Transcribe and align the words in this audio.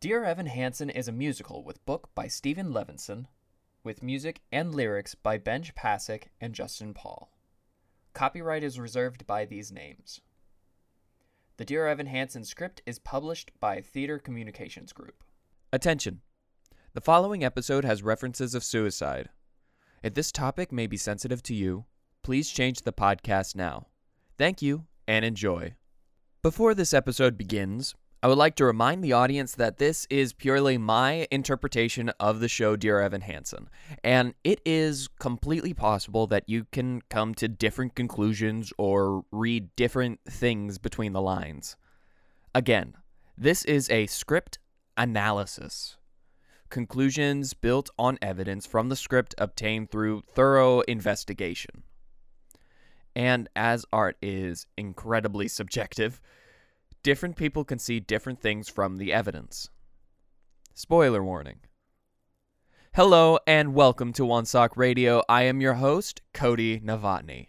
Dear 0.00 0.22
Evan 0.22 0.46
Hansen 0.46 0.90
is 0.90 1.08
a 1.08 1.12
musical 1.12 1.64
with 1.64 1.84
book 1.84 2.10
by 2.14 2.28
Steven 2.28 2.72
Levenson, 2.72 3.26
with 3.82 4.00
music 4.00 4.42
and 4.52 4.72
lyrics 4.72 5.16
by 5.16 5.38
Benj 5.38 5.74
Pasek 5.74 6.28
and 6.40 6.54
Justin 6.54 6.94
Paul. 6.94 7.32
Copyright 8.14 8.62
is 8.62 8.78
reserved 8.78 9.26
by 9.26 9.44
these 9.44 9.72
names. 9.72 10.20
The 11.56 11.64
Dear 11.64 11.88
Evan 11.88 12.06
Hansen 12.06 12.44
script 12.44 12.80
is 12.86 13.00
published 13.00 13.50
by 13.58 13.80
Theatre 13.80 14.20
Communications 14.20 14.92
Group. 14.92 15.24
Attention! 15.72 16.20
The 16.92 17.00
following 17.00 17.42
episode 17.42 17.84
has 17.84 18.00
references 18.04 18.54
of 18.54 18.62
suicide. 18.62 19.30
If 20.04 20.14
this 20.14 20.30
topic 20.30 20.70
may 20.70 20.86
be 20.86 20.96
sensitive 20.96 21.42
to 21.42 21.54
you, 21.54 21.86
please 22.22 22.50
change 22.50 22.82
the 22.82 22.92
podcast 22.92 23.56
now. 23.56 23.88
Thank 24.36 24.62
you 24.62 24.86
and 25.08 25.24
enjoy. 25.24 25.74
Before 26.40 26.72
this 26.72 26.94
episode 26.94 27.36
begins, 27.36 27.96
I 28.20 28.26
would 28.26 28.38
like 28.38 28.56
to 28.56 28.64
remind 28.64 29.04
the 29.04 29.12
audience 29.12 29.54
that 29.54 29.78
this 29.78 30.04
is 30.10 30.32
purely 30.32 30.76
my 30.76 31.28
interpretation 31.30 32.08
of 32.18 32.40
the 32.40 32.48
show 32.48 32.74
Dear 32.74 33.00
Evan 33.00 33.20
Hansen, 33.20 33.70
and 34.02 34.34
it 34.42 34.60
is 34.66 35.08
completely 35.20 35.72
possible 35.72 36.26
that 36.26 36.48
you 36.48 36.66
can 36.72 37.00
come 37.10 37.32
to 37.36 37.46
different 37.46 37.94
conclusions 37.94 38.72
or 38.76 39.22
read 39.30 39.68
different 39.76 40.18
things 40.28 40.78
between 40.78 41.12
the 41.12 41.20
lines. 41.20 41.76
Again, 42.56 42.94
this 43.36 43.64
is 43.64 43.88
a 43.88 44.06
script 44.06 44.58
analysis. 44.96 45.96
Conclusions 46.70 47.54
built 47.54 47.88
on 47.96 48.18
evidence 48.20 48.66
from 48.66 48.88
the 48.88 48.96
script 48.96 49.32
obtained 49.38 49.92
through 49.92 50.24
thorough 50.28 50.80
investigation. 50.80 51.84
And 53.14 53.48
as 53.54 53.86
art 53.92 54.16
is 54.20 54.66
incredibly 54.76 55.46
subjective, 55.46 56.20
different 57.02 57.36
people 57.36 57.64
can 57.64 57.78
see 57.78 58.00
different 58.00 58.40
things 58.40 58.68
from 58.68 58.96
the 58.96 59.12
evidence. 59.12 59.70
Spoiler 60.74 61.22
warning. 61.22 61.60
Hello 62.94 63.38
and 63.46 63.74
welcome 63.74 64.12
to 64.14 64.24
One 64.24 64.44
Sock 64.44 64.76
Radio. 64.76 65.22
I 65.28 65.42
am 65.42 65.60
your 65.60 65.74
host, 65.74 66.22
Cody 66.32 66.80
Novotny. 66.80 67.48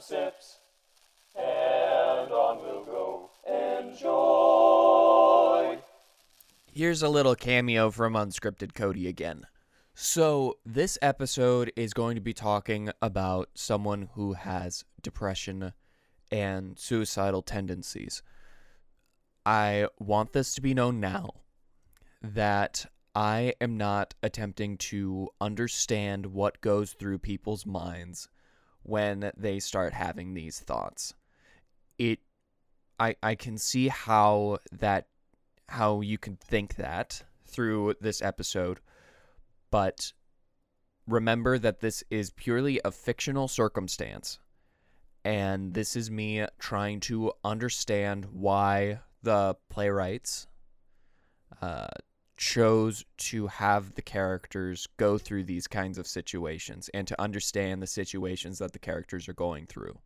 Some 0.00 0.16
sips 0.16 0.58
and 1.36 2.30
on 2.30 2.62
we'll 2.62 2.84
go. 2.84 3.30
Enjoy. 3.80 5.78
Here's 6.72 7.02
a 7.02 7.08
little 7.08 7.34
cameo 7.34 7.90
from 7.90 8.14
Unscripted 8.14 8.74
Cody 8.74 9.08
again. 9.08 9.46
So, 9.94 10.58
this 10.64 10.96
episode 11.02 11.72
is 11.76 11.92
going 11.92 12.14
to 12.14 12.20
be 12.20 12.32
talking 12.32 12.90
about 13.02 13.50
someone 13.54 14.08
who 14.14 14.34
has 14.34 14.84
depression 15.02 15.72
and 16.30 16.78
suicidal 16.78 17.42
tendencies. 17.42 18.22
I 19.44 19.88
want 19.98 20.32
this 20.32 20.54
to 20.54 20.60
be 20.60 20.74
known 20.74 21.00
now 21.00 21.30
that 22.22 22.86
I 23.14 23.54
am 23.60 23.76
not 23.76 24.14
attempting 24.22 24.78
to 24.78 25.28
understand 25.40 26.26
what 26.26 26.60
goes 26.60 26.92
through 26.92 27.18
people's 27.18 27.66
minds 27.66 28.28
when 28.82 29.30
they 29.36 29.58
start 29.58 29.92
having 29.92 30.34
these 30.34 30.60
thoughts. 30.60 31.14
It 31.98 32.20
I 32.98 33.16
I 33.22 33.34
can 33.34 33.58
see 33.58 33.88
how 33.88 34.58
that 34.72 35.08
how 35.68 36.00
you 36.00 36.18
can 36.18 36.36
think 36.36 36.76
that 36.76 37.22
through 37.46 37.94
this 38.00 38.22
episode, 38.22 38.80
but 39.70 40.12
remember 41.06 41.58
that 41.58 41.80
this 41.80 42.04
is 42.10 42.30
purely 42.30 42.80
a 42.84 42.90
fictional 42.90 43.48
circumstance. 43.48 44.38
And 45.24 45.74
this 45.74 45.96
is 45.96 46.10
me 46.10 46.46
trying 46.58 47.00
to 47.00 47.32
understand 47.44 48.26
why 48.32 49.00
the 49.22 49.56
playwrights 49.68 50.46
uh, 51.60 51.88
chose 52.40 53.04
to 53.18 53.46
have 53.48 53.94
the 53.96 54.02
characters 54.02 54.88
go 54.96 55.18
through 55.18 55.44
these 55.44 55.66
kinds 55.66 55.98
of 55.98 56.06
situations 56.06 56.88
and 56.94 57.06
to 57.06 57.20
understand 57.20 57.82
the 57.82 57.86
situations 57.86 58.58
that 58.58 58.72
the 58.72 58.78
characters 58.78 59.28
are 59.28 59.34
going 59.34 59.66
through. 59.66 59.98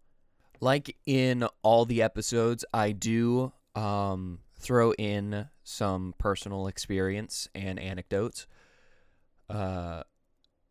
Like 0.60 0.96
in 1.06 1.46
all 1.62 1.84
the 1.84 2.02
episodes, 2.02 2.64
I 2.74 2.90
do 2.90 3.52
um, 3.76 4.40
throw 4.58 4.92
in 4.94 5.48
some 5.62 6.12
personal 6.18 6.66
experience 6.66 7.48
and 7.54 7.78
anecdotes. 7.78 8.48
Uh, 9.48 10.02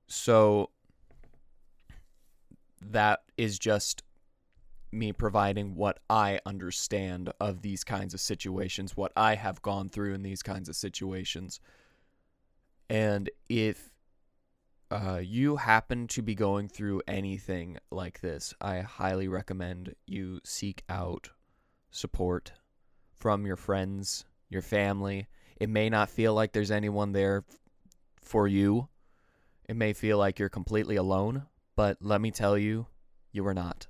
so 0.08 0.70
that 2.82 3.22
is 3.38 3.58
just 3.58 4.04
me 4.94 5.12
providing 5.12 5.76
what 5.76 6.00
I 6.10 6.40
understand 6.46 7.32
of 7.40 7.62
these 7.62 7.84
kinds 7.84 8.14
of 8.14 8.22
situations, 8.22 8.96
what 8.96 9.12
I 9.16 9.36
have 9.36 9.62
gone 9.62 9.90
through 9.90 10.14
in 10.14 10.24
these 10.24 10.44
kinds 10.44 10.70
of 10.70 10.76
situations. 10.76 11.60
And 12.90 13.30
if 13.50 13.90
uh, 14.92 15.20
you 15.24 15.56
happen 15.56 16.08
to 16.08 16.22
be 16.22 16.36
going 16.36 16.68
through 16.68 17.02
anything 17.08 17.80
like 17.92 18.22
this, 18.22 18.54
I 18.62 18.82
highly 18.82 19.28
recommend 19.28 19.96
you 20.06 20.40
seek 20.44 20.84
out 20.88 21.32
support 21.90 22.54
from 23.16 23.46
your 23.46 23.56
friends, 23.56 24.26
your 24.50 24.62
family. 24.62 25.28
It 25.60 25.70
may 25.70 25.90
not 25.90 26.10
feel 26.10 26.34
like 26.34 26.52
there's 26.52 26.72
anyone 26.72 27.12
there 27.12 27.44
for 28.22 28.48
you. 28.48 28.90
It 29.68 29.76
may 29.76 29.94
feel 29.94 30.18
like 30.18 30.40
you're 30.40 30.50
completely 30.50 30.98
alone, 30.98 31.48
but 31.76 31.98
let 32.02 32.22
me 32.22 32.32
tell 32.32 32.58
you, 32.58 32.88
you 33.32 33.48
are 33.48 33.54
not 33.54 33.88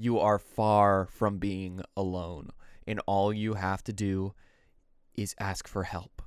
you 0.00 0.18
are 0.18 0.38
far 0.38 1.06
from 1.12 1.36
being 1.36 1.82
alone. 1.94 2.48
And 2.86 3.00
all 3.06 3.34
you 3.34 3.54
have 3.54 3.84
to 3.84 3.92
do 3.92 4.32
is 5.14 5.34
ask 5.38 5.68
for 5.68 5.82
help. 5.82 6.22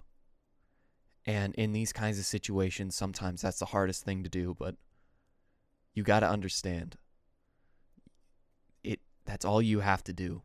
And 1.26 1.56
in 1.56 1.74
these 1.74 1.92
kinds 1.92 2.20
of 2.20 2.26
situations, 2.26 2.96
sometimes 2.96 3.42
that's 3.42 3.58
the 3.58 3.66
hardest 3.66 4.06
thing 4.06 4.22
to 4.22 4.30
do, 4.30 4.56
but 4.60 4.76
you 5.96 6.04
got 6.04 6.20
to 6.20 6.30
understand. 6.30 6.98
It 8.84 9.00
that's 9.26 9.44
all 9.44 9.62
you 9.62 9.80
have 9.80 10.04
to 10.04 10.14
do. 10.14 10.44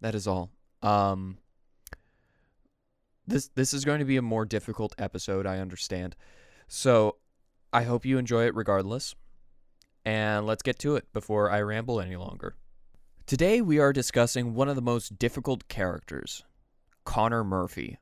That 0.00 0.16
is 0.16 0.26
all. 0.26 0.50
Um 0.82 1.38
this 3.28 3.48
this 3.54 3.72
is 3.72 3.84
going 3.84 4.00
to 4.00 4.04
be 4.04 4.16
a 4.16 4.22
more 4.22 4.44
difficult 4.44 4.92
episode, 4.98 5.46
I 5.46 5.58
understand. 5.58 6.16
So, 6.66 7.16
I 7.72 7.84
hope 7.84 8.04
you 8.04 8.18
enjoy 8.18 8.46
it 8.46 8.56
regardless 8.56 9.14
and 10.04 10.46
let's 10.46 10.62
get 10.62 10.78
to 10.80 10.96
it 10.96 11.12
before 11.12 11.50
I 11.50 11.60
ramble 11.60 12.00
any 12.00 12.16
longer. 12.16 12.54
Today 13.26 13.60
we 13.60 13.78
are 13.78 13.92
discussing 13.92 14.54
one 14.54 14.68
of 14.68 14.76
the 14.76 14.82
most 14.82 15.18
difficult 15.18 15.68
characters, 15.68 16.44
Connor 17.04 17.44
Murphy. 17.44 17.98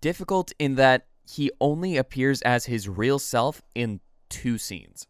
Difficult 0.00 0.52
in 0.58 0.74
that 0.74 1.06
he 1.26 1.50
only 1.60 1.96
appears 1.96 2.42
as 2.42 2.66
his 2.66 2.88
real 2.88 3.18
self 3.18 3.62
in 3.74 4.00
two 4.28 4.58
scenes. 4.58 5.06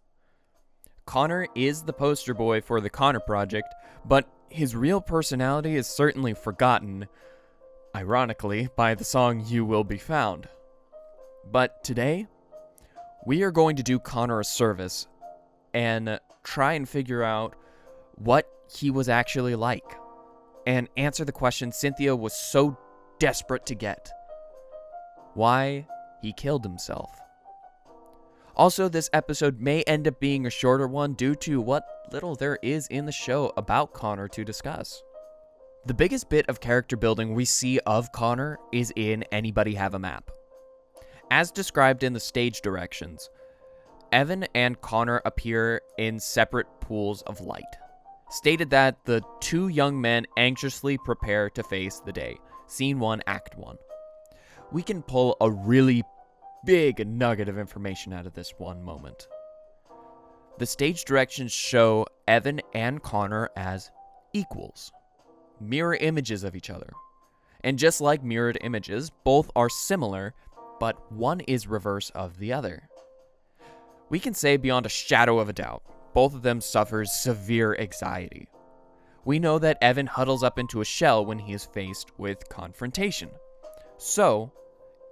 Connor 1.07 1.49
is 1.55 1.83
the 1.83 1.93
poster 1.93 2.35
boy 2.35 2.61
for 2.61 2.81
the 2.81 2.91
Connor 2.91 3.21
Project, 3.21 3.75
but 4.05 4.29
his 4.51 4.77
real 4.77 5.01
personality 5.01 5.75
is 5.75 5.87
certainly 5.87 6.35
forgotten, 6.35 7.07
ironically, 7.97 8.69
by 8.77 8.95
the 8.95 9.05
song 9.05 9.43
You 9.47 9.65
Will 9.65 9.85
Be 9.85 9.99
Found. 9.99 10.49
But 11.51 11.83
today, 11.83 12.27
we 13.27 13.43
are 13.43 13.51
going 13.51 13.77
to 13.77 13.83
do 13.83 13.99
Connor 13.99 14.41
a 14.41 14.45
service 14.45 15.09
and 15.79 16.19
try 16.43 16.73
and 16.73 16.89
figure 16.89 17.23
out 17.23 17.55
what 18.17 18.51
he 18.69 18.91
was 18.91 19.09
actually 19.09 19.55
like 19.55 19.95
and 20.67 20.89
answer 20.97 21.25
the 21.25 21.31
question 21.31 21.71
Cynthia 21.71 22.17
was 22.17 22.35
so 22.35 22.77
desperate 23.21 23.65
to 23.67 23.77
get 23.77 24.11
why 25.35 25.87
he 26.21 26.33
killed 26.33 26.65
himself. 26.65 27.13
Also, 28.57 28.89
this 28.89 29.09
episode 29.13 29.61
may 29.61 29.85
end 29.85 30.09
up 30.09 30.19
being 30.19 30.47
a 30.47 30.51
shorter 30.51 30.89
one 30.89 31.15
due 31.15 31.37
to 31.37 31.61
what 31.61 31.85
little 32.11 32.35
there 32.35 32.59
is 32.61 32.89
in 32.89 33.07
the 33.07 33.13
show 33.13 33.53
about 33.57 33.95
Connor 33.95 34.27
to 34.27 34.45
discuss. 34.45 35.01
The 35.87 35.95
biggest 35.95 36.29
bit 36.29 36.49
of 36.49 36.59
character 36.59 36.97
building 36.97 37.35
we 37.37 37.45
see 37.45 37.79
of 37.87 38.11
Connor 38.11 38.59
is 38.73 38.93
in 38.97 39.23
Anybody 39.31 39.75
Have 39.75 39.95
a 39.95 39.99
Map. 40.01 40.29
As 41.31 41.53
described 41.53 42.03
in 42.03 42.15
the 42.15 42.21
stage 42.21 42.63
directions, 42.63 43.31
Evan 44.13 44.47
and 44.55 44.81
Connor 44.81 45.21
appear 45.25 45.81
in 45.99 46.19
separate 46.21 46.67
pools 46.81 47.23
of 47.23 47.41
light. 47.41 47.63
Stated 48.31 48.71
that 48.71 49.05
the 49.05 49.23
two 49.41 49.69
young 49.69 50.01
men 50.01 50.27
anxiously 50.37 50.99
prepare 50.99 51.49
to 51.51 51.63
face 51.63 52.01
the 52.01 52.13
day. 52.13 52.37
Scene 52.67 52.99
1, 52.99 53.23
Act 53.27 53.57
1. 53.57 53.77
We 54.73 54.83
can 54.83 55.03
pull 55.03 55.37
a 55.41 55.51
really 55.51 56.03
big 56.67 57.07
nugget 57.07 57.49
of 57.49 57.59
information 57.59 58.13
out 58.13 58.27
of 58.27 58.35
this 58.35 58.53
one 58.59 58.83
moment. 58.83 59.27
the 60.59 60.67
stage 60.67 61.05
directions 61.05 61.53
show 61.53 62.05
Evan 62.27 62.61
and 62.75 63.03
Connor 63.03 63.49
as 63.57 63.91
equals, 64.33 64.93
mirror 65.61 65.95
images 65.95 66.45
of 66.45 66.57
each 66.57 66.69
other. 66.69 66.91
And 67.63 67.79
just 67.79 68.01
like 68.01 68.23
mirrored 68.23 68.59
images, 68.63 69.11
both 69.25 69.51
are 69.57 69.69
similar, 69.69 70.35
but 70.81 71.11
one 71.13 71.41
is 71.41 71.67
reverse 71.67 72.11
of 72.11 72.39
the 72.39 72.53
other. 72.53 72.89
We 74.11 74.19
can 74.19 74.35
say 74.35 74.57
beyond 74.57 74.87
a 74.87 74.91
shadow 74.91 75.39
of 75.39 75.49
a 75.49 75.53
doubt, 75.53 75.83
both 76.15 76.35
of 76.35 76.43
them 76.43 76.61
suffers 76.61 77.13
severe 77.13 77.77
anxiety. 77.79 78.49
We 79.25 79.39
know 79.39 79.59
that 79.59 79.79
Evan 79.83 80.07
huddles 80.07 80.43
up 80.43 80.59
into 80.59 80.81
a 80.81 80.85
shell 80.85 81.27
when 81.27 81.39
he 81.39 81.53
is 81.53 81.65
faced 81.65 82.19
with 82.19 82.49
confrontation. 82.49 83.31
So, 83.99 84.53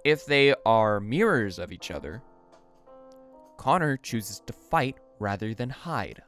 if 0.03 0.25
they 0.25 0.55
are 0.65 0.99
mirrors 0.99 1.59
of 1.59 1.71
each 1.71 1.91
other, 1.91 2.23
Connor 3.57 3.97
chooses 3.97 4.41
to 4.47 4.53
fight 4.53 4.97
rather 5.19 5.53
than 5.53 5.69
hide. 5.69 6.21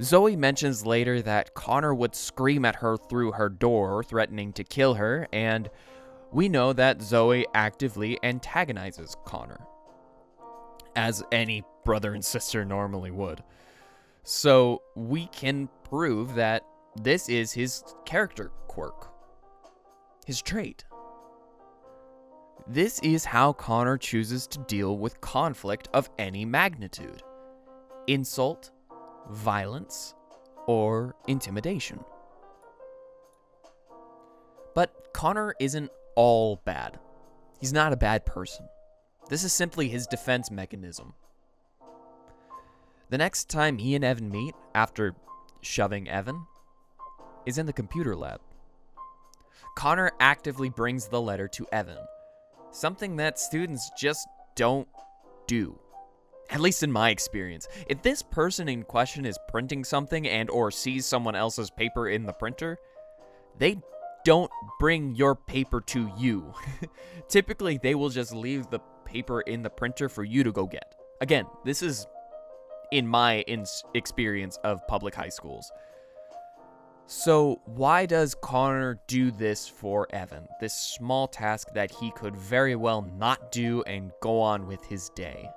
Zoe 0.00 0.36
mentions 0.36 0.86
later 0.86 1.22
that 1.22 1.54
Connor 1.54 1.94
would 1.94 2.14
scream 2.14 2.64
at 2.64 2.76
her 2.76 2.96
through 2.96 3.32
her 3.32 3.48
door, 3.48 4.02
threatening 4.02 4.52
to 4.54 4.64
kill 4.64 4.94
her, 4.94 5.28
and 5.32 5.70
we 6.32 6.48
know 6.48 6.72
that 6.72 7.02
Zoe 7.02 7.46
actively 7.54 8.18
antagonizes 8.22 9.16
Connor, 9.24 9.60
as 10.96 11.22
any 11.32 11.62
brother 11.84 12.14
and 12.14 12.24
sister 12.24 12.64
normally 12.64 13.10
would. 13.10 13.42
So 14.24 14.82
we 14.94 15.26
can 15.28 15.68
prove 15.84 16.34
that 16.36 16.64
this 17.00 17.28
is 17.28 17.52
his 17.52 17.82
character 18.04 18.50
quirk, 18.68 19.10
his 20.26 20.40
trait. 20.40 20.84
This 22.66 23.00
is 23.00 23.24
how 23.24 23.52
Connor 23.54 23.98
chooses 23.98 24.46
to 24.48 24.58
deal 24.60 24.96
with 24.96 25.20
conflict 25.20 25.88
of 25.92 26.08
any 26.18 26.44
magnitude 26.44 27.22
insult, 28.06 28.70
violence, 29.30 30.14
or 30.66 31.14
intimidation. 31.28 32.00
But 34.74 35.12
Connor 35.12 35.54
isn't 35.60 35.90
all 36.16 36.60
bad. 36.64 36.98
He's 37.60 37.72
not 37.72 37.92
a 37.92 37.96
bad 37.96 38.26
person. 38.26 38.66
This 39.32 39.44
is 39.44 39.52
simply 39.54 39.88
his 39.88 40.06
defense 40.06 40.50
mechanism. 40.50 41.14
The 43.08 43.16
next 43.16 43.48
time 43.48 43.78
he 43.78 43.94
and 43.94 44.04
Evan 44.04 44.28
meet, 44.28 44.54
after 44.74 45.14
shoving 45.62 46.06
Evan, 46.06 46.44
is 47.46 47.56
in 47.56 47.64
the 47.64 47.72
computer 47.72 48.14
lab. 48.14 48.42
Connor 49.74 50.12
actively 50.20 50.68
brings 50.68 51.06
the 51.06 51.18
letter 51.18 51.48
to 51.48 51.66
Evan, 51.72 51.96
something 52.72 53.16
that 53.16 53.38
students 53.38 53.90
just 53.98 54.28
don't 54.54 54.86
do. 55.46 55.78
At 56.50 56.60
least 56.60 56.82
in 56.82 56.92
my 56.92 57.08
experience. 57.08 57.68
If 57.88 58.02
this 58.02 58.20
person 58.20 58.68
in 58.68 58.82
question 58.82 59.24
is 59.24 59.38
printing 59.48 59.82
something 59.82 60.28
and 60.28 60.50
or 60.50 60.70
sees 60.70 61.06
someone 61.06 61.36
else's 61.36 61.70
paper 61.70 62.06
in 62.06 62.26
the 62.26 62.34
printer, 62.34 62.76
they 63.56 63.78
don't 64.26 64.50
bring 64.78 65.16
your 65.16 65.34
paper 65.34 65.80
to 65.80 66.12
you. 66.18 66.52
Typically, 67.30 67.78
they 67.82 67.94
will 67.94 68.10
just 68.10 68.34
leave 68.34 68.68
the 68.68 68.80
paper 69.12 69.42
in 69.42 69.62
the 69.62 69.70
printer 69.70 70.08
for 70.08 70.24
you 70.24 70.42
to 70.42 70.52
go 70.52 70.66
get. 70.66 70.94
Again, 71.20 71.46
this 71.64 71.82
is 71.82 72.06
in 72.90 73.06
my 73.06 73.40
in- 73.42 73.66
experience 73.94 74.58
of 74.64 74.86
public 74.86 75.14
high 75.14 75.28
schools. 75.28 75.70
So, 77.06 77.60
why 77.66 78.06
does 78.06 78.34
Connor 78.34 78.98
do 79.06 79.30
this 79.30 79.68
for 79.68 80.06
Evan? 80.14 80.46
This 80.60 80.72
small 80.72 81.28
task 81.28 81.68
that 81.74 81.90
he 81.90 82.10
could 82.12 82.34
very 82.34 82.74
well 82.74 83.02
not 83.18 83.52
do 83.52 83.82
and 83.82 84.12
go 84.22 84.40
on 84.40 84.66
with 84.66 84.82
his 84.84 85.10
day. 85.10 85.50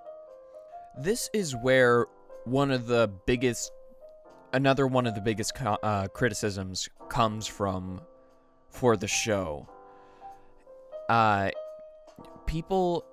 This 0.98 1.30
is 1.34 1.56
where 1.56 2.08
one 2.44 2.72
of 2.72 2.88
the 2.88 3.10
biggest, 3.25 3.72
another 4.54 4.86
one 4.88 5.08
of 5.08 5.16
the 5.16 5.22
biggest 5.22 5.54
uh, 5.62 6.08
criticisms 6.10 6.90
comes 7.10 7.48
from 7.48 8.01
for 8.69 8.98
the 8.98 9.08
show. 9.08 9.68
Uh, 11.08 11.51
people, 12.46 13.06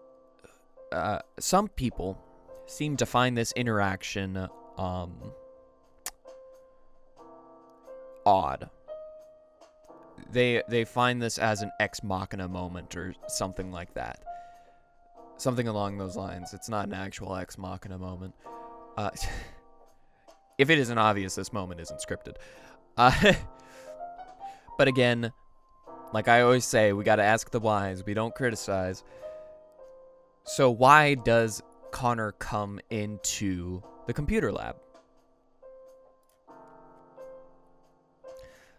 uh, 0.93 1.21
some 1.39 1.69
people 1.69 2.19
seem 2.67 2.97
to 2.97 3.07
find 3.07 3.37
this 3.37 3.53
interaction 3.53 4.49
um, 4.77 5.33
odd. 8.25 8.71
They 10.31 10.63
they 10.69 10.85
find 10.85 11.21
this 11.21 11.39
as 11.39 11.63
an 11.63 11.71
ex 11.81 12.03
machina 12.03 12.49
moment 12.49 12.97
or 12.97 13.15
something 13.29 13.71
like 13.71 13.95
that. 13.95 14.23
Something 15.37 15.69
along 15.69 15.99
those 15.99 16.17
lines. 16.17 16.55
It's 16.55 16.69
not 16.69 16.87
an 16.87 16.95
actual 16.95 17.35
ex 17.37 17.59
machina 17.59 17.99
moment. 17.99 18.35
Uh, 18.97 19.11
if 20.59 20.71
it 20.71 20.79
isn't 20.79 20.99
obvious, 20.99 21.35
this 21.35 21.53
moment 21.53 21.81
isn't 21.81 22.01
scripted. 22.01 22.37
Uh, 22.97 23.35
but 24.79 24.89
again, 24.89 25.33
like 26.13 26.29
I 26.29 26.43
always 26.43 26.65
say, 26.65 26.93
we 26.93 27.05
got 27.05 27.17
to 27.17 27.23
ask 27.23 27.51
the 27.51 27.61
whys. 27.61 28.05
We 28.05 28.15
don't 28.15 28.35
criticize. 28.35 29.03
So 30.45 30.71
why 30.71 31.15
does 31.15 31.63
Connor 31.93 32.33
come 32.33 32.81
into 32.91 33.83
the 34.07 34.13
computer 34.13 34.53
lab? 34.53 34.77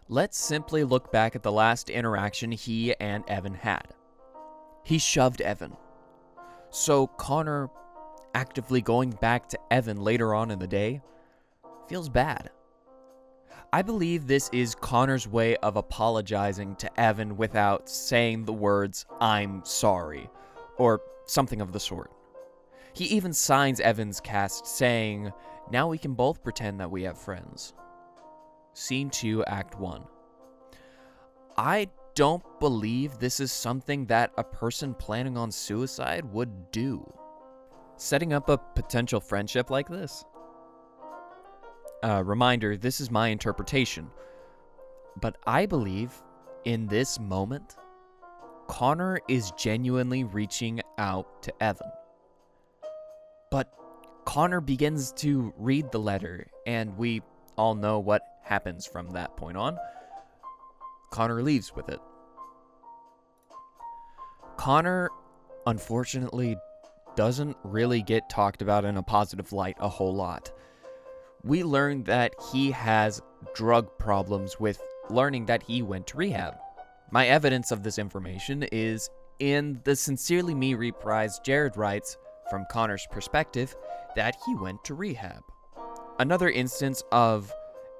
Let's 0.08 0.38
simply 0.38 0.84
look 0.84 1.10
back 1.10 1.34
at 1.34 1.42
the 1.42 1.52
last 1.52 1.88
interaction 1.88 2.52
he 2.52 2.94
and 3.00 3.24
Evan 3.26 3.54
had. 3.54 3.94
He 4.82 4.98
shoved 4.98 5.40
Evan. 5.40 5.76
So 6.68 7.06
Connor 7.06 7.70
actively 8.34 8.82
going 8.82 9.10
back 9.12 9.48
to 9.48 9.58
Evan 9.70 9.96
later 9.96 10.34
on 10.34 10.50
in 10.50 10.58
the 10.58 10.66
day 10.66 11.00
feels 11.88 12.10
bad. 12.10 12.50
I 13.72 13.80
believe 13.80 14.26
this 14.26 14.50
is 14.52 14.74
Connor's 14.74 15.26
way 15.26 15.56
of 15.56 15.76
apologizing 15.76 16.76
to 16.76 17.00
Evan 17.00 17.36
without 17.36 17.88
saying 17.88 18.44
the 18.44 18.52
words, 18.52 19.06
I'm 19.20 19.64
sorry, 19.64 20.28
or 20.76 21.00
something 21.26 21.60
of 21.60 21.72
the 21.72 21.80
sort. 21.80 22.10
He 22.92 23.04
even 23.06 23.32
signs 23.32 23.80
Evan's 23.80 24.20
cast 24.20 24.66
saying, 24.66 25.32
Now 25.70 25.88
we 25.88 25.98
can 25.98 26.14
both 26.14 26.42
pretend 26.42 26.80
that 26.80 26.90
we 26.90 27.02
have 27.02 27.18
friends. 27.18 27.74
Scene 28.72 29.10
2, 29.10 29.44
Act 29.44 29.78
1. 29.78 30.04
I 31.56 31.88
don't 32.14 32.42
believe 32.60 33.18
this 33.18 33.40
is 33.40 33.52
something 33.52 34.06
that 34.06 34.32
a 34.36 34.44
person 34.44 34.94
planning 34.94 35.36
on 35.36 35.50
suicide 35.50 36.24
would 36.32 36.70
do. 36.70 37.04
Setting 37.96 38.32
up 38.32 38.48
a 38.48 38.58
potential 38.58 39.20
friendship 39.20 39.70
like 39.70 39.88
this? 39.88 40.24
Uh, 42.02 42.22
reminder 42.24 42.76
this 42.76 43.00
is 43.00 43.10
my 43.10 43.28
interpretation. 43.28 44.10
But 45.20 45.38
I 45.46 45.66
believe 45.66 46.12
in 46.64 46.86
this 46.86 47.18
moment, 47.18 47.76
Connor 48.66 49.20
is 49.28 49.50
genuinely 49.52 50.24
reaching 50.24 50.80
out 50.98 51.42
to 51.42 51.62
Evan. 51.62 51.90
But 53.50 53.72
Connor 54.24 54.60
begins 54.60 55.12
to 55.14 55.52
read 55.58 55.92
the 55.92 56.00
letter, 56.00 56.46
and 56.66 56.96
we 56.96 57.22
all 57.56 57.74
know 57.74 57.98
what 57.98 58.22
happens 58.42 58.86
from 58.86 59.10
that 59.10 59.36
point 59.36 59.56
on. 59.56 59.78
Connor 61.10 61.42
leaves 61.42 61.72
with 61.74 61.88
it. 61.88 62.00
Connor, 64.56 65.10
unfortunately, 65.66 66.56
doesn't 67.16 67.56
really 67.62 68.02
get 68.02 68.28
talked 68.28 68.62
about 68.62 68.84
in 68.84 68.96
a 68.96 69.02
positive 69.02 69.52
light 69.52 69.76
a 69.78 69.88
whole 69.88 70.14
lot. 70.14 70.50
We 71.42 71.62
learn 71.62 72.04
that 72.04 72.34
he 72.52 72.70
has 72.70 73.20
drug 73.54 73.98
problems 73.98 74.58
with 74.58 74.80
learning 75.10 75.46
that 75.46 75.62
he 75.62 75.82
went 75.82 76.06
to 76.08 76.16
rehab. 76.16 76.56
My 77.10 77.26
evidence 77.26 77.70
of 77.70 77.82
this 77.82 77.98
information 77.98 78.64
is 78.72 79.10
in 79.38 79.80
the 79.84 79.94
Sincerely 79.96 80.54
Me 80.54 80.74
reprise 80.74 81.38
Jared 81.40 81.76
writes, 81.76 82.16
from 82.50 82.66
Connor's 82.70 83.06
perspective, 83.10 83.74
that 84.16 84.36
he 84.46 84.54
went 84.54 84.84
to 84.84 84.94
rehab. 84.94 85.42
Another 86.18 86.50
instance 86.50 87.02
of 87.12 87.52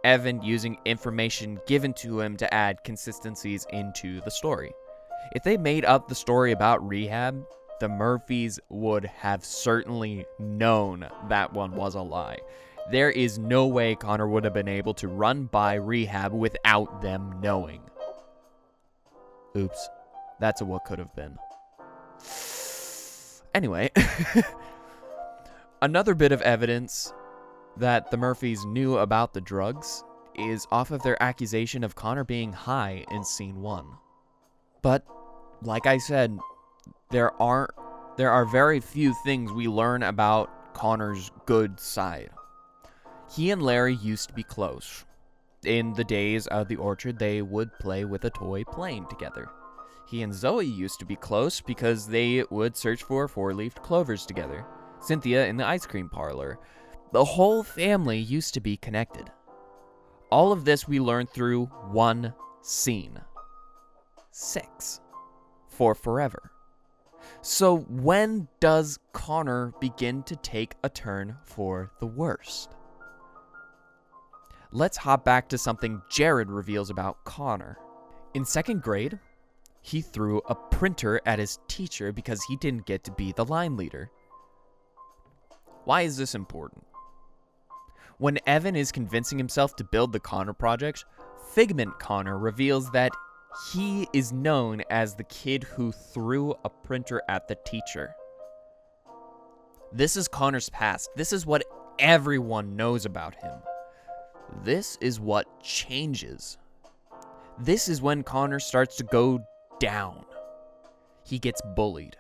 Evan 0.05 0.43
using 0.43 0.79
information 0.85 1.59
given 1.67 1.93
to 1.95 2.21
him 2.21 2.37
to 2.37 2.53
add 2.53 2.85
consistencies 2.85 3.67
into 3.71 4.21
the 4.21 4.31
story. 4.31 4.73
If 5.35 5.43
they 5.43 5.57
made 5.57 5.85
up 5.85 6.09
the 6.09 6.15
story 6.15 6.53
about 6.53 6.87
rehab, 6.87 7.45
the 7.81 7.89
Murphys 7.89 8.61
would 8.69 9.05
have 9.07 9.45
certainly 9.45 10.27
known 10.39 11.09
that 11.29 11.53
one 11.53 11.73
was 11.73 11.95
a 11.95 12.03
lie. 12.03 12.39
There 12.91 13.11
is 13.11 13.39
no 13.39 13.67
way 13.67 13.95
Connor 13.95 14.29
would 14.29 14.45
have 14.45 14.55
been 14.55 14.69
able 14.69 14.95
to 14.95 15.09
run 15.09 15.47
by 15.47 15.75
rehab 15.75 16.33
without 16.33 17.01
them 17.01 17.41
knowing. 17.41 17.81
Oops. 19.57 19.89
That's 20.41 20.61
a 20.61 20.65
what 20.65 20.85
could 20.85 20.99
have 20.99 21.15
been. 21.15 21.39
Anyway, 23.55 23.89
another 25.83 26.17
bit 26.17 26.33
of 26.33 26.43
evidence 26.43 27.15
that 27.77 28.11
the 28.11 28.17
Murphys 28.17 28.65
knew 28.65 28.99
about 28.99 29.33
the 29.33 29.41
drugs 29.41 30.03
is 30.35 30.67
off 30.73 30.91
of 30.91 31.01
their 31.05 31.23
accusation 31.23 31.85
of 31.85 31.95
Connor 31.95 32.25
being 32.25 32.53
high 32.53 33.05
in 33.13 33.23
scene 33.23 33.61
1. 33.61 33.87
But 34.83 35.07
like 35.63 35.87
I 35.87 35.99
said, 35.99 36.37
there 37.11 37.41
aren't 37.41 37.71
there 38.17 38.31
are 38.31 38.45
very 38.45 38.81
few 38.81 39.15
things 39.25 39.53
we 39.53 39.67
learn 39.67 40.03
about 40.03 40.75
Connor's 40.75 41.31
good 41.47 41.81
side. 41.81 42.31
He 43.33 43.51
and 43.51 43.63
Larry 43.63 43.95
used 43.97 44.29
to 44.29 44.35
be 44.35 44.45
close. 44.45 45.05
In 45.67 45.95
the 45.95 46.05
days 46.05 46.47
of 46.49 46.69
the 46.69 46.77
orchard, 46.77 47.19
they 47.19 47.41
would 47.41 47.79
play 47.79 48.05
with 48.05 48.25
a 48.25 48.31
toy 48.31 48.65
plane 48.65 49.07
together. 49.07 49.49
He 50.07 50.23
and 50.23 50.35
Zoe 50.35 50.67
used 50.67 50.99
to 50.99 51.07
be 51.07 51.17
close 51.17 51.61
because 51.61 52.07
they 52.07 52.45
would 52.51 52.77
search 52.77 53.03
for 53.03 53.27
four 53.29 53.55
leafed 53.55 53.83
clovers 53.83 54.27
together. 54.27 54.67
Cynthia 55.01 55.47
in 55.47 55.57
the 55.57 55.67
ice 55.67 55.87
cream 55.87 56.09
parlor. 56.11 56.59
The 57.13 57.25
whole 57.25 57.63
family 57.63 58.19
used 58.19 58.55
to 58.55 58.61
be 58.61 58.77
connected. 58.77 59.31
All 60.31 60.53
of 60.53 60.65
this 60.65 60.87
we 60.87 61.01
learned 61.01 61.31
through 61.31 61.67
one 61.91 62.35
scene. 62.61 63.21
Six. 64.31 65.01
For 65.69 65.95
forever. 65.95 66.51
So, 67.41 67.79
when 67.79 68.49
does 68.61 68.99
Connor 69.13 69.73
begin 69.81 70.23
to 70.25 70.37
take 70.37 70.75
a 70.83 70.89
turn 70.89 71.37
for 71.43 71.91
the 72.01 72.07
worst? 72.07 72.75
Let's 74.77 74.97
hop 74.97 75.25
back 75.25 75.49
to 75.51 75.57
something 75.57 76.03
Jared 76.11 76.51
reveals 76.51 76.91
about 76.91 77.23
Connor. 77.25 77.79
In 78.35 78.45
second 78.45 78.83
grade, 78.83 79.21
he 79.83 80.01
threw 80.01 80.43
a 80.47 80.57
printer 80.57 81.21
at 81.25 81.39
his 81.39 81.61
teacher 81.69 82.11
because 82.11 82.43
he 82.43 82.57
didn't 82.57 82.85
get 82.85 83.05
to 83.05 83.13
be 83.13 83.31
the 83.31 83.45
line 83.45 83.77
leader. 83.77 84.11
Why 85.85 86.03
is 86.03 86.17
this 86.17 86.35
important? 86.35 86.85
When 88.19 88.41
Evan 88.49 88.75
is 88.75 88.91
convincing 88.91 89.39
himself 89.39 89.77
to 89.77 89.85
build 89.85 90.13
the 90.13 90.19
Connor 90.19 90.55
project, 90.55 91.05
Figment 91.53 91.97
Connor 92.01 92.37
reveals 92.37 92.91
that 92.91 93.13
he 93.73 94.09
is 94.13 94.33
known 94.33 94.83
as 94.91 95.15
the 95.15 95.23
kid 95.23 95.63
who 95.63 95.93
threw 95.93 96.53
a 96.65 96.69
printer 96.69 97.23
at 97.29 97.47
the 97.47 97.57
teacher. 97.65 98.13
This 99.93 100.17
is 100.17 100.27
Connor's 100.27 100.69
past. 100.71 101.11
This 101.15 101.33
is 101.33 101.47
what 101.47 101.63
everyone 102.01 102.75
knows 102.75 103.07
about 103.07 103.37
him. 103.37 103.53
This 104.63 104.99
is 105.01 105.21
what 105.21 105.63
changes. 105.63 106.59
This 107.59 107.89
is 107.89 108.03
when 108.03 108.23
Connor 108.23 108.61
starts 108.61 108.97
to 108.97 109.05
go 109.05 109.45
down. 109.79 110.25
He 111.25 111.39
gets 111.39 111.61
bullied, 111.75 112.17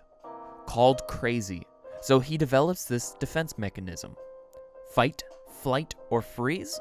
called 0.66 1.06
crazy, 1.08 1.62
so 2.00 2.20
he 2.20 2.36
develops 2.36 2.84
this 2.84 3.14
defense 3.18 3.58
mechanism 3.58 4.16
fight, 4.94 5.22
flight, 5.62 5.94
or 6.10 6.22
freeze. 6.22 6.78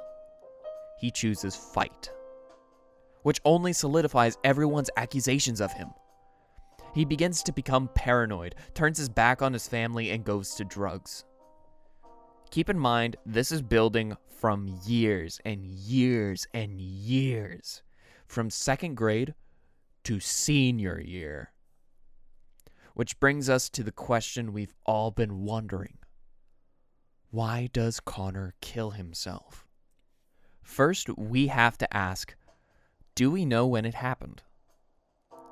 He 1.00 1.10
chooses 1.10 1.56
fight, 1.56 2.12
which 3.24 3.42
only 3.44 3.74
solidifies 3.74 4.38
everyone's 4.44 4.90
accusations 4.98 5.60
of 5.62 5.74
him. 5.74 5.90
He 6.94 7.06
begins 7.06 7.42
to 7.44 7.52
become 7.52 7.90
paranoid, 7.96 8.56
turns 8.76 9.00
his 9.00 9.10
back 9.10 9.42
on 9.42 9.54
his 9.54 9.68
family, 9.68 10.12
and 10.12 10.24
goes 10.24 10.54
to 10.56 10.64
drugs. 10.64 11.26
Keep 12.54 12.70
in 12.70 12.78
mind, 12.78 13.16
this 13.26 13.52
is 13.52 13.64
building 13.64 14.16
from 14.30 14.80
years 14.86 15.42
and 15.44 15.66
years 15.66 16.46
and 16.54 16.80
years. 16.80 17.82
From 18.28 18.52
second 18.52 18.94
grade 18.94 19.34
to 20.04 20.20
senior 20.20 21.02
year. 21.02 21.52
Which 22.94 23.20
brings 23.20 23.50
us 23.50 23.72
to 23.72 23.82
the 23.82 23.92
question 23.92 24.54
we've 24.54 24.76
all 24.86 25.10
been 25.10 25.40
wondering 25.40 25.98
Why 27.32 27.70
does 27.74 28.00
Connor 28.00 28.54
kill 28.62 28.92
himself? 28.92 29.66
First, 30.62 31.10
we 31.18 31.48
have 31.48 31.76
to 31.80 31.92
ask 31.92 32.36
Do 33.16 33.32
we 33.32 33.46
know 33.46 33.66
when 33.66 33.84
it 33.84 33.96
happened? 33.96 34.44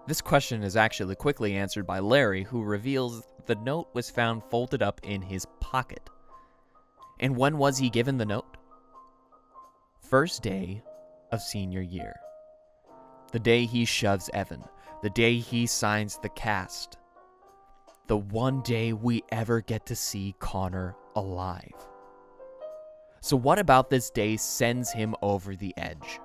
This 0.05 0.21
question 0.21 0.61
is 0.61 0.75
actually 0.75 1.15
quickly 1.15 1.55
answered 1.55 1.87
by 1.87 1.97
Larry, 1.97 2.43
who 2.43 2.61
reveals 2.61 3.23
the 3.47 3.55
note 3.55 3.87
was 3.95 4.11
found 4.11 4.43
folded 4.51 4.83
up 4.83 5.01
in 5.01 5.23
his 5.23 5.47
pocket. 5.59 6.07
And 7.21 7.37
when 7.37 7.57
was 7.57 7.77
he 7.77 7.89
given 7.89 8.17
the 8.17 8.25
note? 8.25 8.57
First 10.09 10.41
day 10.41 10.83
of 11.31 11.41
senior 11.41 11.81
year. 11.81 12.15
The 13.31 13.39
day 13.39 13.65
he 13.65 13.85
shoves 13.85 14.29
Evan. 14.33 14.63
The 15.03 15.11
day 15.11 15.37
he 15.37 15.65
signs 15.67 16.17
the 16.17 16.29
cast. 16.29 16.97
The 18.07 18.17
one 18.17 18.61
day 18.63 18.91
we 18.91 19.23
ever 19.31 19.61
get 19.61 19.85
to 19.85 19.95
see 19.95 20.35
Connor 20.39 20.95
alive. 21.15 21.87
So, 23.21 23.37
what 23.37 23.59
about 23.59 23.89
this 23.89 24.09
day 24.09 24.35
sends 24.35 24.91
him 24.91 25.15
over 25.21 25.55
the 25.55 25.73
edge? 25.77 26.19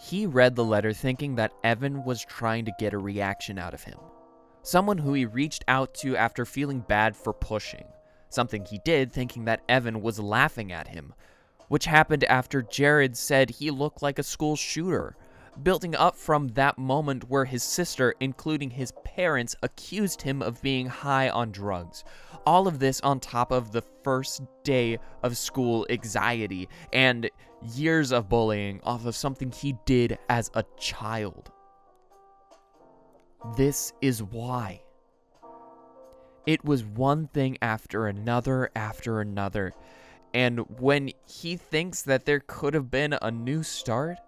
He 0.00 0.26
read 0.26 0.56
the 0.56 0.64
letter 0.64 0.92
thinking 0.92 1.36
that 1.36 1.54
Evan 1.62 2.04
was 2.04 2.24
trying 2.24 2.64
to 2.64 2.72
get 2.78 2.92
a 2.92 2.98
reaction 2.98 3.56
out 3.56 3.72
of 3.72 3.84
him. 3.84 3.98
Someone 4.62 4.98
who 4.98 5.14
he 5.14 5.26
reached 5.26 5.64
out 5.68 5.94
to 5.94 6.16
after 6.16 6.44
feeling 6.44 6.80
bad 6.80 7.16
for 7.16 7.32
pushing. 7.32 7.84
Something 8.32 8.64
he 8.64 8.80
did 8.82 9.12
thinking 9.12 9.44
that 9.44 9.62
Evan 9.68 10.00
was 10.00 10.18
laughing 10.18 10.72
at 10.72 10.88
him, 10.88 11.12
which 11.68 11.84
happened 11.84 12.24
after 12.24 12.62
Jared 12.62 13.14
said 13.14 13.50
he 13.50 13.70
looked 13.70 14.00
like 14.00 14.18
a 14.18 14.22
school 14.22 14.56
shooter 14.56 15.16
building 15.62 15.94
up 15.94 16.16
from 16.16 16.48
that 16.48 16.78
moment 16.78 17.28
where 17.28 17.44
his 17.44 17.62
sister, 17.62 18.14
including 18.20 18.70
his 18.70 18.92
parents, 19.04 19.54
accused 19.62 20.22
him 20.22 20.40
of 20.40 20.62
being 20.62 20.86
high 20.86 21.28
on 21.28 21.52
drugs. 21.52 22.04
All 22.46 22.66
of 22.66 22.78
this 22.78 23.02
on 23.02 23.20
top 23.20 23.52
of 23.52 23.70
the 23.72 23.82
first 24.02 24.40
day 24.64 24.98
of 25.22 25.36
school 25.36 25.86
anxiety 25.90 26.70
and 26.92 27.30
years 27.74 28.12
of 28.12 28.30
bullying 28.30 28.80
off 28.82 29.04
of 29.04 29.14
something 29.14 29.52
he 29.52 29.76
did 29.84 30.18
as 30.30 30.50
a 30.54 30.64
child. 30.78 31.52
This 33.56 33.92
is 34.00 34.22
why. 34.22 34.82
It 36.46 36.64
was 36.64 36.84
one 36.84 37.28
thing 37.28 37.56
after 37.62 38.06
another 38.06 38.70
after 38.74 39.20
another. 39.20 39.72
And 40.34 40.60
when 40.80 41.10
he 41.26 41.56
thinks 41.56 42.02
that 42.02 42.24
there 42.24 42.40
could 42.40 42.74
have 42.74 42.90
been 42.90 43.16
a 43.20 43.30
new 43.30 43.62
start, 43.62 44.18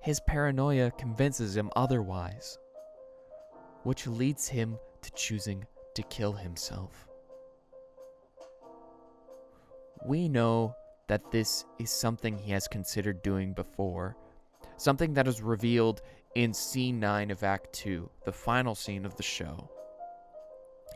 his 0.00 0.20
paranoia 0.20 0.90
convinces 0.90 1.56
him 1.56 1.70
otherwise, 1.76 2.58
which 3.84 4.06
leads 4.06 4.48
him 4.48 4.78
to 5.02 5.10
choosing 5.12 5.64
to 5.94 6.02
kill 6.04 6.32
himself. 6.32 7.06
We 10.04 10.28
know 10.28 10.74
that 11.08 11.30
this 11.30 11.64
is 11.78 11.90
something 11.90 12.36
he 12.38 12.52
has 12.52 12.68
considered 12.68 13.22
doing 13.22 13.52
before, 13.52 14.16
something 14.76 15.14
that 15.14 15.28
is 15.28 15.42
revealed 15.42 16.02
in 16.34 16.54
scene 16.54 17.00
9 17.00 17.30
of 17.30 17.42
Act 17.42 17.72
2, 17.72 18.08
the 18.24 18.32
final 18.32 18.74
scene 18.74 19.04
of 19.04 19.16
the 19.16 19.22
show. 19.22 19.70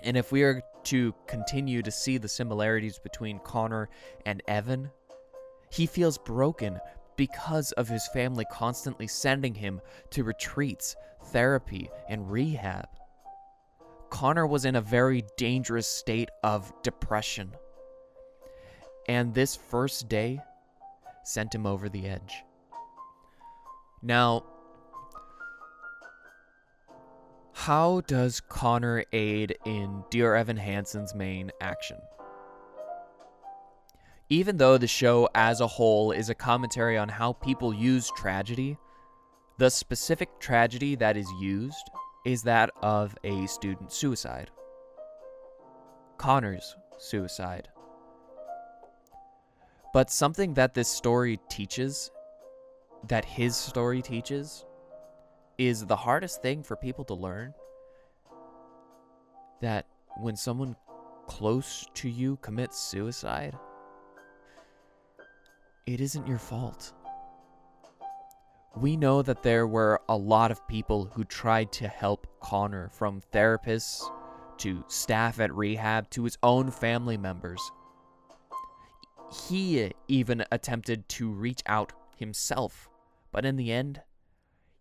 And 0.04 0.18
if 0.18 0.30
we 0.30 0.42
are 0.42 0.62
to 0.84 1.14
continue 1.26 1.82
to 1.82 1.90
see 1.90 2.18
the 2.18 2.28
similarities 2.28 2.98
between 2.98 3.38
Connor 3.38 3.88
and 4.26 4.42
Evan, 4.46 4.90
he 5.70 5.86
feels 5.86 6.18
broken 6.18 6.78
because 7.16 7.72
of 7.72 7.88
his 7.88 8.06
family 8.08 8.44
constantly 8.52 9.06
sending 9.06 9.54
him 9.54 9.80
to 10.10 10.22
retreats, 10.22 10.94
therapy, 11.26 11.90
and 12.08 12.30
rehab. 12.30 12.86
Connor 14.10 14.46
was 14.46 14.66
in 14.66 14.76
a 14.76 14.80
very 14.80 15.24
dangerous 15.38 15.86
state 15.86 16.28
of 16.42 16.72
depression. 16.82 17.52
And 19.08 19.32
this 19.32 19.56
first 19.56 20.08
day 20.08 20.38
sent 21.24 21.54
him 21.54 21.66
over 21.66 21.88
the 21.88 22.06
edge. 22.06 22.44
Now, 24.02 24.44
how 27.54 28.02
does 28.08 28.40
Connor 28.40 29.04
aid 29.12 29.56
in 29.64 30.04
Dear 30.10 30.34
Evan 30.34 30.56
Hansen's 30.56 31.14
main 31.14 31.50
action? 31.60 31.98
Even 34.28 34.56
though 34.56 34.76
the 34.76 34.88
show 34.88 35.28
as 35.34 35.60
a 35.60 35.66
whole 35.66 36.10
is 36.10 36.28
a 36.28 36.34
commentary 36.34 36.98
on 36.98 37.08
how 37.08 37.32
people 37.34 37.72
use 37.72 38.10
tragedy, 38.16 38.76
the 39.58 39.70
specific 39.70 40.40
tragedy 40.40 40.96
that 40.96 41.16
is 41.16 41.30
used 41.40 41.90
is 42.26 42.42
that 42.42 42.70
of 42.82 43.16
a 43.22 43.46
student 43.46 43.92
suicide. 43.92 44.50
Connor's 46.18 46.74
suicide. 46.98 47.68
But 49.92 50.10
something 50.10 50.54
that 50.54 50.74
this 50.74 50.88
story 50.88 51.38
teaches, 51.48 52.10
that 53.06 53.24
his 53.24 53.54
story 53.54 54.02
teaches, 54.02 54.64
is 55.58 55.86
the 55.86 55.96
hardest 55.96 56.42
thing 56.42 56.62
for 56.62 56.76
people 56.76 57.04
to 57.04 57.14
learn. 57.14 57.54
That 59.60 59.86
when 60.18 60.36
someone 60.36 60.76
close 61.26 61.86
to 61.94 62.08
you 62.08 62.36
commits 62.42 62.78
suicide, 62.78 63.56
it 65.86 66.00
isn't 66.00 66.26
your 66.26 66.38
fault. 66.38 66.92
We 68.76 68.96
know 68.96 69.22
that 69.22 69.42
there 69.42 69.66
were 69.66 70.00
a 70.08 70.16
lot 70.16 70.50
of 70.50 70.66
people 70.66 71.04
who 71.12 71.24
tried 71.24 71.70
to 71.72 71.86
help 71.86 72.26
Connor, 72.40 72.88
from 72.88 73.22
therapists 73.32 74.02
to 74.58 74.84
staff 74.88 75.40
at 75.40 75.54
rehab 75.54 76.10
to 76.10 76.24
his 76.24 76.38
own 76.42 76.70
family 76.70 77.16
members. 77.16 77.60
He 79.48 79.92
even 80.08 80.44
attempted 80.50 81.08
to 81.10 81.30
reach 81.30 81.62
out 81.66 81.92
himself, 82.16 82.88
but 83.32 83.44
in 83.44 83.56
the 83.56 83.72
end, 83.72 84.00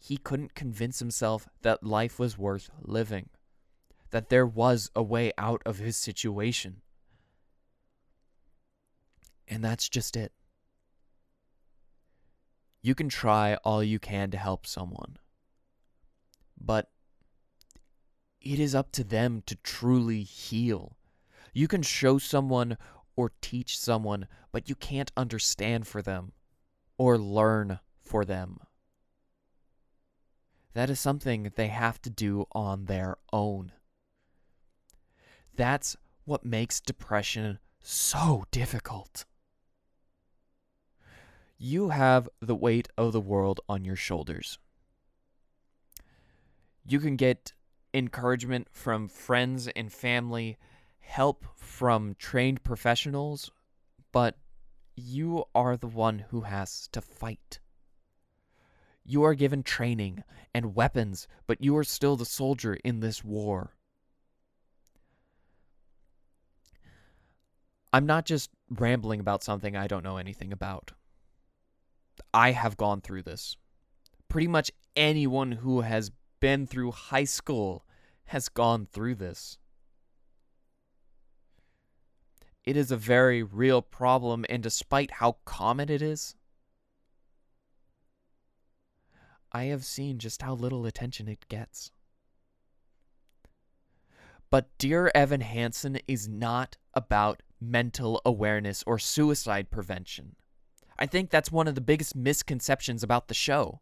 he 0.04 0.18
couldn't 0.18 0.54
convince 0.54 1.00
himself 1.00 1.48
that 1.62 1.82
life 1.82 2.20
was 2.20 2.38
worth 2.38 2.70
living, 2.82 3.30
that 4.10 4.28
there 4.28 4.46
was 4.46 4.92
a 4.94 5.02
way 5.02 5.32
out 5.38 5.62
of 5.66 5.78
his 5.78 5.96
situation. 5.96 6.82
And 9.48 9.64
that's 9.64 9.88
just 9.88 10.18
it. 10.18 10.34
You 12.82 12.94
can 12.94 13.08
try 13.08 13.56
all 13.64 13.82
you 13.82 13.98
can 13.98 14.30
to 14.32 14.38
help 14.38 14.68
someone, 14.68 15.16
but 16.60 16.90
it 18.42 18.60
is 18.60 18.76
up 18.76 18.92
to 18.94 19.06
them 19.06 19.42
to 19.46 19.56
truly 19.64 20.24
heal. 20.24 20.98
You 21.54 21.70
can 21.70 21.82
show 21.82 22.18
someone 22.18 22.78
or 23.16 23.32
teach 23.40 23.80
someone, 23.80 24.28
but 24.52 24.68
you 24.68 24.76
can't 24.76 25.14
understand 25.16 25.88
for 25.88 26.02
them 26.02 26.34
or 26.98 27.18
learn 27.18 27.80
for 28.04 28.26
them. 28.26 28.60
That 30.74 30.90
is 30.90 31.00
something 31.00 31.52
they 31.56 31.68
have 31.68 32.02
to 32.02 32.10
do 32.10 32.46
on 32.52 32.86
their 32.86 33.18
own. 33.32 33.72
That's 35.56 35.96
what 36.26 36.44
makes 36.44 36.82
depression 36.82 37.60
so 37.80 38.46
difficult. 38.52 39.26
You 41.58 41.90
have 41.90 42.28
the 42.42 42.56
weight 42.56 42.88
of 42.98 43.14
the 43.14 43.22
world 43.22 43.62
on 43.70 43.86
your 43.86 43.96
shoulders. 43.96 44.58
You 46.86 47.00
can 47.00 47.16
get 47.16 47.54
encouragement 47.94 48.68
from 48.72 49.08
friends 49.08 49.68
and 49.70 49.94
family, 49.94 50.58
help 51.00 51.46
from 51.56 52.16
trained 52.18 52.64
professionals, 52.64 53.52
but 54.12 54.38
you 54.96 55.46
are 55.54 55.78
the 55.78 55.88
one 55.88 56.26
who 56.30 56.42
has 56.42 56.88
to 56.92 57.02
fight. 57.02 57.60
You 59.06 59.24
are 59.24 59.36
given 59.36 59.64
training 59.64 60.24
and 60.54 60.76
weapons, 60.76 61.28
but 61.46 61.64
you 61.64 61.76
are 61.78 61.84
still 61.84 62.16
the 62.16 62.26
soldier 62.26 62.76
in 62.84 63.00
this 63.00 63.24
war. 63.24 63.76
I'm 67.92 68.06
not 68.06 68.26
just 68.26 68.50
rambling 68.70 69.20
about 69.20 69.44
something 69.44 69.76
I 69.76 69.88
don't 69.88 70.04
know 70.04 70.18
anything 70.18 70.52
about. 70.52 70.94
I 72.34 72.52
have 72.52 72.78
gone 72.78 73.02
through 73.02 73.24
this. 73.24 73.56
Pretty 74.30 74.48
much 74.48 74.72
anyone 74.96 75.52
who 75.52 75.82
has 75.82 76.12
been 76.40 76.66
through 76.66 76.92
high 76.92 77.24
school 77.24 77.86
has 78.26 78.50
gone 78.50 78.88
through 78.88 79.16
this. 79.16 79.58
It 82.64 82.78
is 82.78 82.92
a 82.92 82.98
very 82.98 83.44
real 83.44 83.82
problem, 83.82 84.46
and 84.50 84.64
despite 84.64 85.12
how 85.12 85.38
common 85.46 85.90
it 85.90 86.02
is, 86.02 86.36
I 89.54 89.66
have 89.66 89.86
seen 89.86 90.18
just 90.18 90.42
how 90.42 90.56
little 90.56 90.86
attention 90.86 91.28
it 91.28 91.48
gets. 91.48 91.92
But 94.50 94.70
Dear 94.78 95.12
Evan 95.14 95.42
Hansen 95.42 96.00
is 96.08 96.28
not 96.28 96.78
about 96.94 97.42
mental 97.60 98.22
awareness 98.26 98.84
or 98.86 99.00
suicide 99.00 99.72
prevention. 99.72 100.36
I 100.98 101.06
think 101.06 101.30
that's 101.30 101.52
one 101.52 101.68
of 101.68 101.76
the 101.76 101.82
biggest 101.82 102.16
misconceptions 102.16 103.04
about 103.04 103.28
the 103.28 103.34
show. 103.34 103.82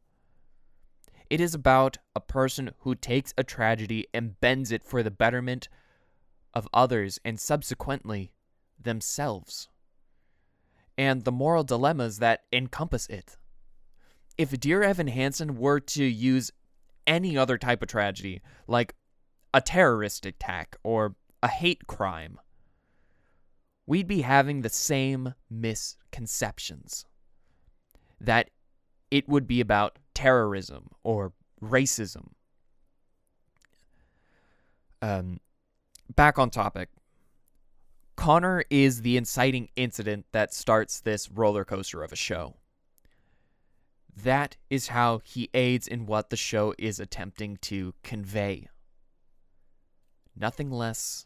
It 1.29 1.39
is 1.39 1.53
about 1.53 1.97
a 2.15 2.19
person 2.19 2.71
who 2.79 2.95
takes 2.95 3.33
a 3.37 3.43
tragedy 3.43 4.07
and 4.13 4.39
bends 4.39 4.71
it 4.71 4.83
for 4.83 5.01
the 5.01 5.11
betterment 5.11 5.69
of 6.53 6.67
others 6.73 7.19
and 7.23 7.39
subsequently 7.39 8.33
themselves, 8.77 9.69
and 10.97 11.23
the 11.23 11.31
moral 11.31 11.63
dilemmas 11.63 12.19
that 12.19 12.43
encompass 12.51 13.07
it. 13.07 13.37
If 14.37 14.59
Dear 14.59 14.83
Evan 14.83 15.07
Hansen 15.07 15.57
were 15.57 15.79
to 15.79 16.03
use 16.03 16.51
any 17.05 17.37
other 17.37 17.57
type 17.57 17.81
of 17.81 17.89
tragedy, 17.89 18.41
like 18.67 18.95
a 19.53 19.61
terrorist 19.61 20.25
attack 20.25 20.75
or 20.83 21.15
a 21.43 21.47
hate 21.47 21.87
crime, 21.87 22.39
we'd 23.85 24.07
be 24.07 24.21
having 24.21 24.61
the 24.61 24.69
same 24.69 25.33
misconceptions. 25.49 27.05
That 28.19 28.49
it 29.09 29.27
would 29.27 29.47
be 29.47 29.59
about 29.59 29.99
terrorism 30.13 30.89
or 31.03 31.33
racism. 31.61 32.29
Um, 35.01 35.39
back 36.15 36.37
on 36.37 36.49
topic. 36.49 36.89
Connor 38.15 38.63
is 38.69 39.01
the 39.01 39.17
inciting 39.17 39.69
incident 39.75 40.27
that 40.31 40.53
starts 40.53 40.99
this 40.99 41.29
roller 41.31 41.65
coaster 41.65 42.03
of 42.03 42.11
a 42.11 42.15
show. 42.15 42.55
That 44.15 44.57
is 44.69 44.89
how 44.89 45.21
he 45.23 45.49
aids 45.53 45.87
in 45.87 46.05
what 46.05 46.29
the 46.29 46.37
show 46.37 46.73
is 46.77 46.99
attempting 46.99 47.57
to 47.63 47.93
convey. 48.03 48.67
Nothing 50.35 50.69
less, 50.69 51.25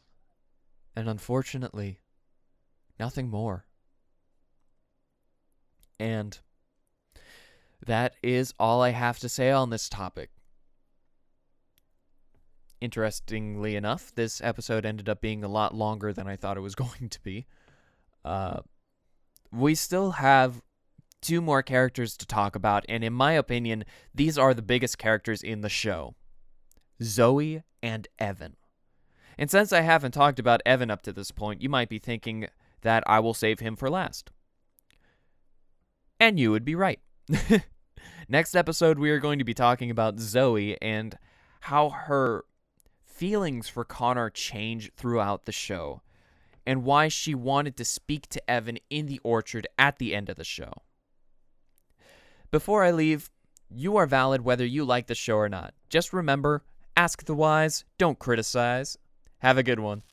and 0.96 1.10
unfortunately, 1.10 2.00
nothing 3.00 3.30
more. 3.30 3.66
And 6.00 6.38
that 7.86 8.16
is 8.22 8.54
all 8.60 8.82
I 8.82 8.90
have 8.90 9.20
to 9.20 9.30
say 9.30 9.52
on 9.52 9.70
this 9.70 9.90
topic. 9.90 10.30
Interestingly 12.82 13.76
enough, 13.76 14.14
this 14.14 14.42
episode 14.42 14.86
ended 14.86 15.10
up 15.10 15.22
being 15.22 15.44
a 15.44 15.48
lot 15.48 15.74
longer 15.74 16.14
than 16.14 16.28
I 16.28 16.36
thought 16.36 16.58
it 16.58 16.62
was 16.62 16.76
going 16.76 17.10
to 17.10 17.24
be. 17.24 17.48
Uh, 18.24 18.62
we 19.52 19.76
still 19.76 20.12
have 20.12 20.62
two 21.26 21.42
more 21.42 21.64
characters 21.64 22.16
to 22.18 22.26
talk 22.28 22.56
about, 22.56 22.86
and 22.88 23.04
in 23.04 23.12
my 23.12 23.34
opinion, 23.34 23.84
these 24.14 24.38
are 24.38 24.54
the 24.54 24.62
biggest 24.62 24.98
characters 25.00 25.42
in 25.42 25.62
the 25.62 25.70
show 25.70 26.16
Zoe 27.02 27.64
and 27.82 28.08
Evan. 28.20 28.56
And 29.38 29.50
since 29.50 29.74
I 29.74 29.82
haven't 29.82 30.14
talked 30.14 30.40
about 30.40 30.62
Evan 30.66 30.92
up 30.92 31.02
to 31.02 31.12
this 31.12 31.32
point, 31.32 31.62
you 31.62 31.70
might 31.70 31.90
be 31.90 32.00
thinking 32.00 32.48
that 32.82 33.04
I 33.08 33.20
will 33.20 33.34
save 33.34 33.60
him 33.60 33.76
for 33.76 33.90
last. 33.90 34.32
And 36.20 36.40
you 36.40 36.52
would 36.52 36.64
be 36.64 36.76
right. 36.76 37.00
Next 38.30 38.56
episode, 38.56 39.00
we 39.00 39.10
are 39.10 39.20
going 39.20 39.40
to 39.40 39.46
be 39.46 39.54
talking 39.54 39.90
about 39.90 40.20
Zoe 40.20 40.80
and 40.82 41.18
how 41.62 41.90
her 41.90 42.46
feelings 43.04 43.68
for 43.68 43.84
Connor 43.84 44.30
change 44.30 44.92
throughout 44.96 45.46
the 45.46 45.52
show, 45.52 46.02
and 46.66 46.84
why 46.84 47.08
she 47.08 47.34
wanted 47.34 47.76
to 47.78 47.86
speak 47.86 48.28
to 48.30 48.50
Evan 48.50 48.78
in 48.90 49.08
the 49.08 49.20
orchard 49.24 49.68
at 49.78 49.98
the 49.98 50.16
end 50.16 50.30
of 50.30 50.36
the 50.36 50.44
show. 50.44 50.72
Before 52.56 52.86
I 52.86 52.92
leave, 52.92 53.30
you 53.70 53.98
are 53.98 54.06
valid 54.06 54.40
whether 54.40 54.66
you 54.66 54.86
like 54.86 55.08
the 55.08 55.14
show 55.14 55.36
or 55.36 55.50
not. 55.50 55.74
Just 55.90 56.14
remember 56.14 56.64
ask 56.96 57.26
the 57.26 57.36
whys, 57.36 57.84
don't 57.98 58.18
criticize. 58.18 58.98
Have 59.40 59.58
a 59.58 59.62
good 59.62 59.82
one. 59.82 60.04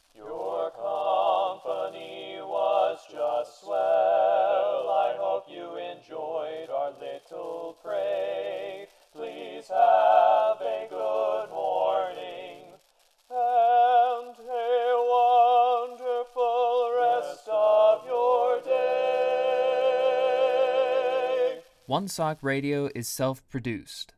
One 22.03 22.09
Sock 22.09 22.43
Radio 22.43 22.91
is 22.97 23.07
self 23.07 23.49
produced, 23.49 24.15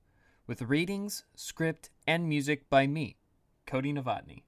with 0.47 0.63
readings, 0.63 1.25
script, 1.35 1.91
and 2.07 2.27
music 2.27 2.71
by 2.71 2.87
me, 2.87 3.17
Cody 3.67 3.93
Novotny. 3.93 4.45